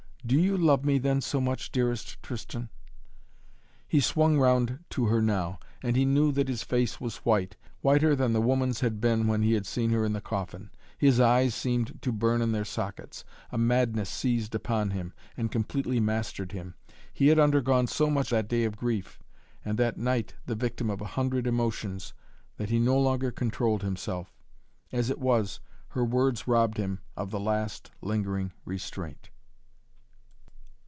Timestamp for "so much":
1.21-1.71, 17.87-18.29